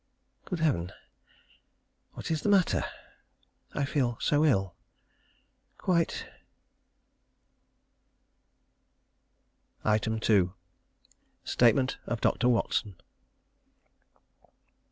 Good 0.45 0.61
Heaven! 0.61 0.91
What 2.13 2.31
is 2.31 2.41
the 2.41 2.49
matter? 2.49 2.83
I 3.75 3.85
feel 3.85 4.17
so 4.19 4.43
ill 4.43 4.73
quite 5.77 6.25
2. 9.85 10.53
_Statement 11.45 11.97
of 12.07 12.19
Dr. 12.19 12.49
Watson. 12.49 12.95